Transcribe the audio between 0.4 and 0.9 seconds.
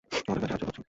কাছে হাতজোড় করছি!